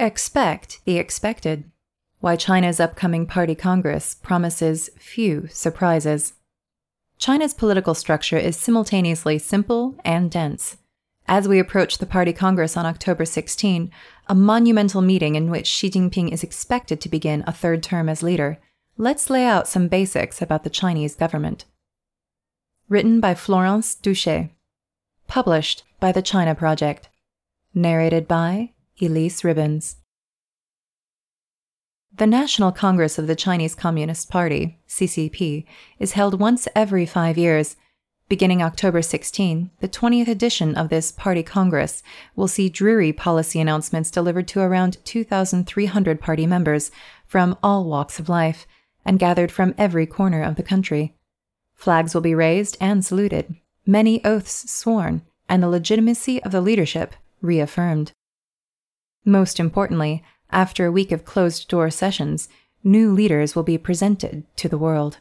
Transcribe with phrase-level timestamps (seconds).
[0.00, 1.70] Expect the expected.
[2.18, 6.32] Why China's upcoming party congress promises few surprises.
[7.16, 10.78] China's political structure is simultaneously simple and dense.
[11.28, 13.88] As we approach the Party Congress on October 16,
[14.26, 18.20] a monumental meeting in which Xi Jinping is expected to begin a third term as
[18.20, 18.58] leader,
[18.98, 21.66] let's lay out some basics about the Chinese government.
[22.88, 24.50] Written by Florence Duchet.
[25.28, 27.08] Published by the China Project.
[27.72, 29.96] Narrated by Elyse Ribbons.
[32.16, 35.64] The National Congress of the Chinese Communist Party, CCP,
[35.98, 37.74] is held once every five years.
[38.28, 42.04] Beginning October 16, the 20th edition of this party congress
[42.36, 46.92] will see dreary policy announcements delivered to around 2,300 party members
[47.26, 48.64] from all walks of life
[49.04, 51.16] and gathered from every corner of the country.
[51.74, 57.14] Flags will be raised and saluted, many oaths sworn, and the legitimacy of the leadership
[57.42, 58.12] reaffirmed.
[59.24, 62.48] Most importantly, after a week of closed door sessions,
[62.82, 65.18] new leaders will be presented to the world.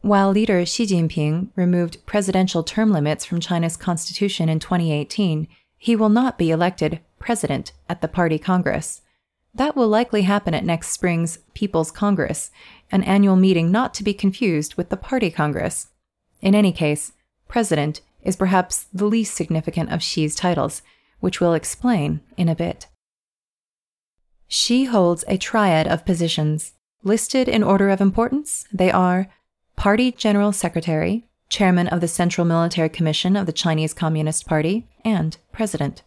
[0.00, 6.08] While leader Xi Jinping removed presidential term limits from China's constitution in 2018, he will
[6.08, 9.02] not be elected president at the party congress.
[9.54, 12.50] That will likely happen at next spring's People's Congress,
[12.90, 15.88] an annual meeting not to be confused with the party congress.
[16.40, 17.12] In any case,
[17.48, 20.82] president is perhaps the least significant of Xi's titles,
[21.20, 22.86] which we'll explain in a bit.
[24.48, 26.72] Xi holds a triad of positions.
[27.04, 29.28] Listed in order of importance, they are
[29.76, 35.36] Party General Secretary, Chairman of the Central Military Commission of the Chinese Communist Party, and
[35.52, 36.02] President.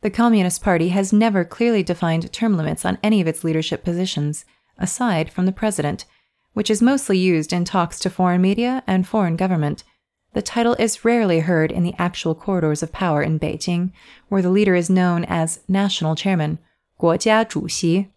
[0.00, 4.44] The Communist Party has never clearly defined term limits on any of its leadership positions,
[4.78, 6.06] aside from the President,
[6.54, 9.84] which is mostly used in talks to foreign media and foreign government.
[10.32, 13.92] The title is rarely heard in the actual corridors of power in Beijing,
[14.28, 16.58] where the leader is known as National Chairman
[16.97, 18.07] 国家主席.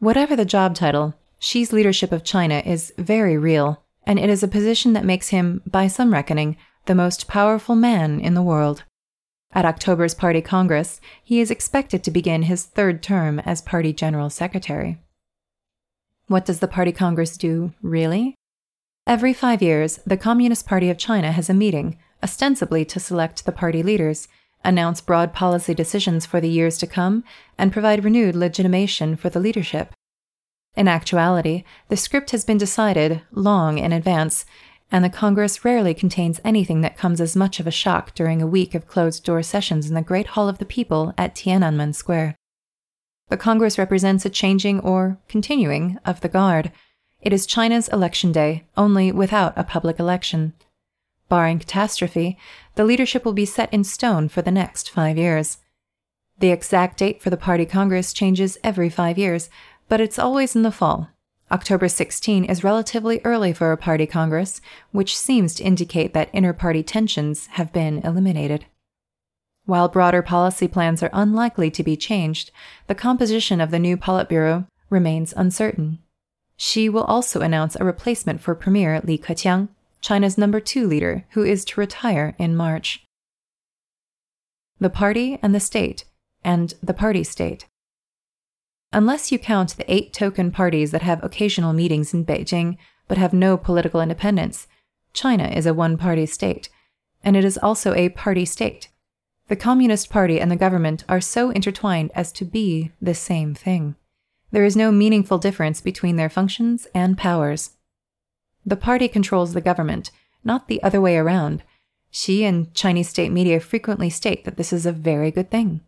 [0.00, 4.48] Whatever the job title, Xi's leadership of China is very real, and it is a
[4.48, 8.84] position that makes him, by some reckoning, the most powerful man in the world.
[9.52, 14.30] At October's Party Congress, he is expected to begin his third term as Party General
[14.30, 14.98] Secretary.
[16.28, 18.36] What does the Party Congress do, really?
[19.06, 23.52] Every five years, the Communist Party of China has a meeting, ostensibly to select the
[23.52, 24.28] party leaders
[24.65, 27.23] announce broad policy decisions for the years to come,
[27.57, 29.93] and provide renewed legitimation for the leadership.
[30.75, 34.45] In actuality, the script has been decided long in advance,
[34.91, 38.47] and the Congress rarely contains anything that comes as much of a shock during a
[38.47, 42.35] week of closed door sessions in the Great Hall of the People at Tiananmen Square.
[43.29, 46.71] The Congress represents a changing or continuing of the guard.
[47.21, 50.53] It is China's election day, only without a public election.
[51.27, 52.37] Barring catastrophe,
[52.75, 55.57] the leadership will be set in stone for the next five years.
[56.39, 59.49] The exact date for the party congress changes every five years,
[59.87, 61.09] but it's always in the fall.
[61.51, 66.53] October 16 is relatively early for a party congress, which seems to indicate that inter
[66.53, 68.65] party tensions have been eliminated.
[69.65, 72.51] While broader policy plans are unlikely to be changed,
[72.87, 75.99] the composition of the new Politburo remains uncertain.
[76.57, 79.69] Xi will also announce a replacement for Premier Li Keqiang,
[80.05, 83.07] China's number two leader, who is to retire in March.
[84.79, 86.05] The party and the state,
[86.43, 87.65] and the party state.
[88.93, 92.77] Unless you count the eight token parties that have occasional meetings in Beijing
[93.07, 94.67] but have no political independence,
[95.11, 96.69] China is a one party state,
[97.23, 98.89] and it is also a party state.
[99.47, 103.95] The Communist Party and the government are so intertwined as to be the same thing.
[104.51, 107.71] There is no meaningful difference between their functions and powers.
[108.65, 110.11] The party controls the government,
[110.43, 111.63] not the other way around.
[112.09, 115.81] Xi and Chinese state media frequently state that this is a very good thing.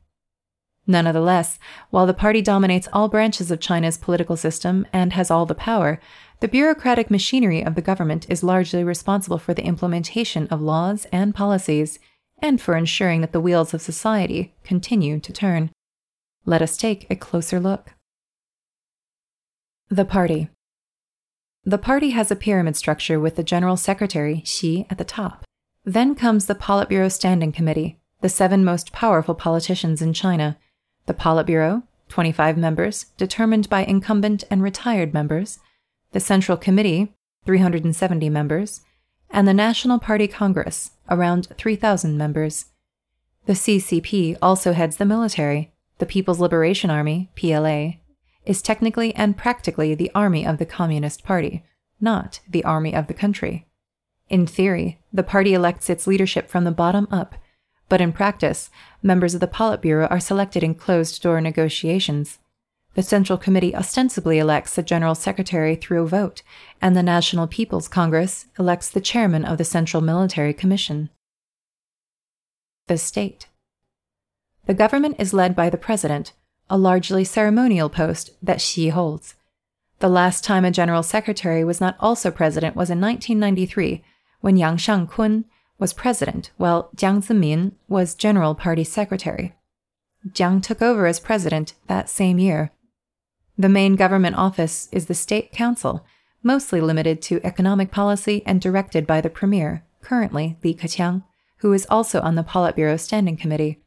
[0.86, 1.60] Nonetheless,
[1.90, 6.00] while the party dominates all branches of China's political system and has all the power,
[6.40, 11.36] the bureaucratic machinery of the government is largely responsible for the implementation of laws and
[11.36, 12.00] policies,
[12.42, 15.72] and for ensuring that the wheels of society continue to turn.
[16.46, 17.96] Let us take a closer look.
[19.90, 20.50] The Party
[21.68, 25.44] the party has a pyramid structure with the General Secretary, Xi, at the top.
[25.84, 30.58] Then comes the Politburo Standing Committee, the seven most powerful politicians in China.
[31.08, 35.60] The Politburo, 25 members, determined by incumbent and retired members,
[36.14, 37.14] the Central Committee,
[37.46, 38.80] 370 members,
[39.30, 42.68] and the National Party Congress, around 3,000 members.
[43.46, 45.74] The CCP also heads the military.
[45.98, 47.96] The People's Liberation Army, PLA,
[48.48, 51.64] is technically and practically the army of the Communist Party,
[52.00, 53.68] not the army of the country.
[54.30, 57.36] In theory, the party elects its leadership from the bottom up,
[57.90, 58.70] but in practice,
[59.02, 62.40] members of the Politburo are selected in closed door negotiations.
[62.96, 66.42] The Central Committee ostensibly elects the General Secretary through a vote,
[66.82, 71.10] and the National People's Congress elects the chairman of the Central Military Commission.
[72.88, 73.48] The State
[74.66, 76.34] The government is led by the President,
[76.70, 79.36] a largely ceremonial post that Xi holds.
[80.00, 84.04] The last time a General Secretary was not also President was in 1993
[84.42, 85.46] when Yang Shangkun
[85.80, 89.56] was president, while Jiang Zemin was General Party Secretary.
[90.30, 92.72] Jiang took over as president that same year.
[93.58, 96.06] The main government office is the State Council,
[96.44, 101.24] mostly limited to economic policy and directed by the Premier, currently Li Keqiang,
[101.58, 103.82] who is also on the Politburo Standing Committee.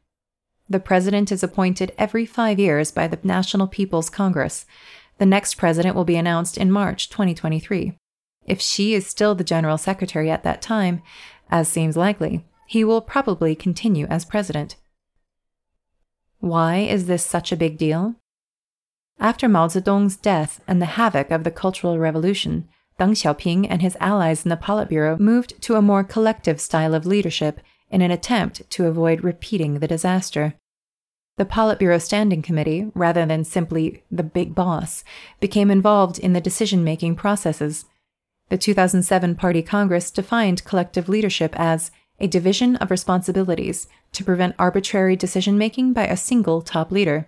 [0.71, 4.65] The president is appointed every five years by the National People's Congress.
[5.17, 7.97] The next president will be announced in March 2023.
[8.45, 11.01] If Xi is still the general secretary at that time,
[11.49, 14.77] as seems likely, he will probably continue as president.
[16.39, 18.15] Why is this such a big deal?
[19.19, 23.97] After Mao Zedong's death and the havoc of the Cultural Revolution, Deng Xiaoping and his
[23.99, 27.59] allies in the Politburo moved to a more collective style of leadership
[27.89, 30.55] in an attempt to avoid repeating the disaster.
[31.41, 35.03] The Politburo Standing Committee, rather than simply the big boss,
[35.39, 37.85] became involved in the decision making processes
[38.49, 41.89] the 2007 Party Congress defined collective leadership as
[42.19, 47.27] a division of responsibilities to prevent arbitrary decision making by a single top leader.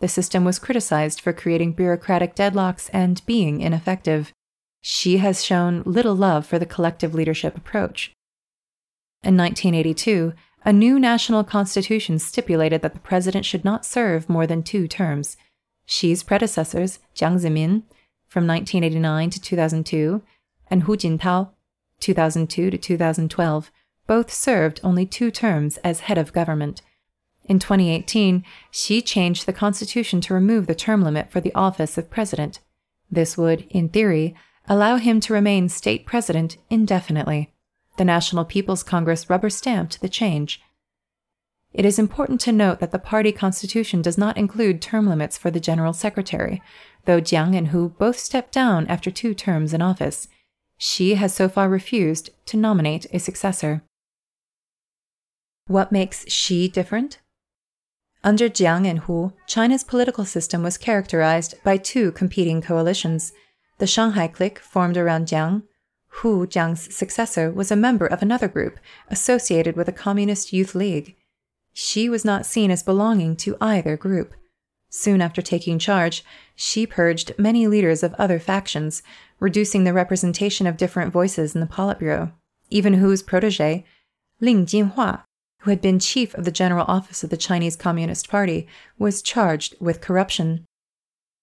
[0.00, 4.34] The system was criticized for creating bureaucratic deadlocks and being ineffective.
[4.82, 8.12] Xi has shown little love for the collective leadership approach.
[9.22, 10.34] In 1982,
[10.66, 15.36] a new national constitution stipulated that the president should not serve more than two terms.
[15.86, 17.84] Xi's predecessors, Jiang Zemin,
[18.26, 20.22] from 1989 to 2002,
[20.68, 21.50] and Hu Jintao,
[22.00, 23.70] 2002 to 2012,
[24.08, 26.82] both served only two terms as head of government.
[27.44, 32.10] In 2018, Xi changed the constitution to remove the term limit for the office of
[32.10, 32.58] president.
[33.08, 34.34] This would, in theory,
[34.68, 37.52] allow him to remain state president indefinitely.
[37.96, 40.60] The National People's Congress rubber stamped the change.
[41.72, 45.50] It is important to note that the party constitution does not include term limits for
[45.50, 46.62] the general secretary,
[47.04, 50.28] though Jiang and Hu both stepped down after two terms in office.
[50.78, 53.82] Xi has so far refused to nominate a successor.
[55.66, 57.18] What makes Xi different?
[58.22, 63.32] Under Jiang and Hu, China's political system was characterized by two competing coalitions.
[63.78, 65.62] The Shanghai clique formed around Jiang.
[66.20, 68.78] Hu, Jiang's successor, was a member of another group
[69.08, 71.14] associated with a Communist Youth League.
[71.74, 74.32] Xi was not seen as belonging to either group.
[74.88, 76.24] Soon after taking charge,
[76.54, 79.02] Xi purged many leaders of other factions,
[79.40, 82.32] reducing the representation of different voices in the Politburo.
[82.70, 83.84] Even Hu's protege,
[84.40, 85.22] Ling Jihua,
[85.60, 88.66] who had been chief of the General Office of the Chinese Communist Party,
[88.98, 90.64] was charged with corruption.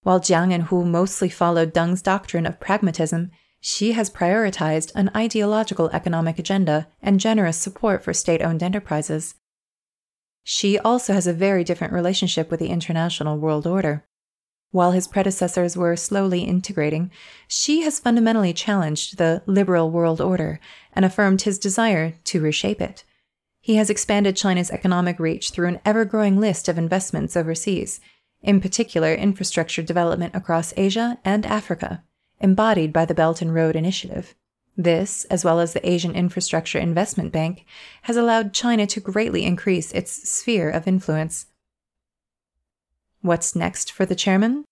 [0.01, 3.29] While Jiang and Hu mostly followed Deng's doctrine of pragmatism,
[3.65, 9.35] Xi has prioritized an ideological economic agenda and generous support for state owned enterprises.
[10.43, 14.03] Xi also has a very different relationship with the international world order.
[14.71, 17.09] While his predecessors were slowly integrating,
[17.47, 20.59] Xi has fundamentally challenged the liberal world order
[20.91, 23.05] and affirmed his desire to reshape it.
[23.61, 28.01] He has expanded China's economic reach through an ever growing list of investments overseas,
[28.41, 32.03] in particular infrastructure development across Asia and Africa,
[32.43, 34.35] embodied by the Belt and Road Initiative.
[34.75, 37.65] This, as well as the Asian Infrastructure Investment Bank,
[38.03, 41.47] has allowed China to greatly increase its sphere of influence.
[43.21, 44.65] What's next for the chairman?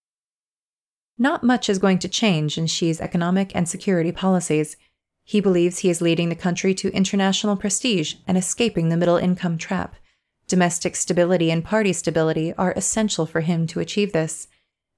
[1.17, 4.75] Not much is going to change in Xi's economic and security policies.
[5.23, 9.57] He believes he is leading the country to international prestige and escaping the middle income
[9.57, 9.95] trap.
[10.47, 14.47] Domestic stability and party stability are essential for him to achieve this.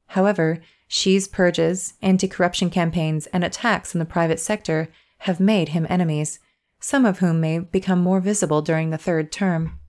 [0.08, 0.62] However,
[0.94, 6.40] Xi's purges, anti corruption campaigns, and attacks in the private sector have made him enemies,
[6.80, 9.80] some of whom may become more visible during the third term.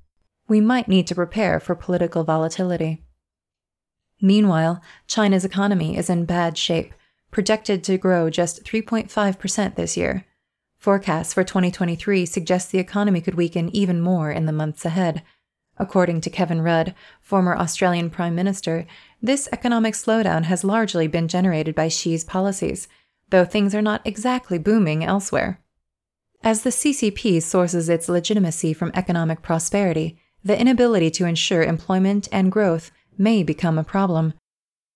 [0.49, 3.05] We might need to prepare for political volatility.
[4.23, 6.95] Meanwhile, China's economy is in bad shape,
[7.31, 10.25] projected to grow just 3.5% this year.
[10.79, 15.23] Forecasts for 2023 suggest the economy could weaken even more in the months ahead.
[15.79, 18.87] According to Kevin Rudd, former Australian Prime Minister,
[19.21, 22.87] this economic slowdown has largely been generated by Xi's policies,
[23.31, 25.61] though things are not exactly booming elsewhere.
[26.43, 32.53] As the CCP sources its legitimacy from economic prosperity, the inability to ensure employment and
[32.53, 34.35] growth may become a problem.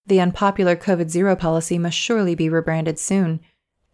[0.07, 3.41] The unpopular COVID zero policy must surely be rebranded soon.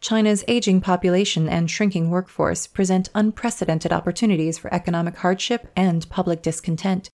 [0.04, 7.08] China's aging population and shrinking workforce present unprecedented opportunities for economic hardship and public discontent.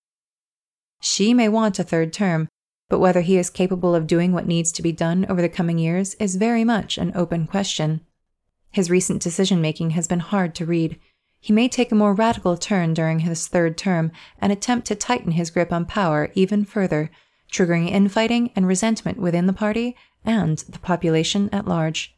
[1.01, 2.49] Xi may want a third term,
[2.89, 5.79] but whether he is capable of doing what needs to be done over the coming
[5.79, 8.01] years is very much an open question.
[8.73, 10.99] His recent decision making has been hard to read.
[11.39, 15.31] He may take a more radical turn during his third term and attempt to tighten
[15.31, 17.13] his grip on power even further,
[17.53, 19.95] triggering infighting and resentment within the party
[20.25, 22.17] and the population at large.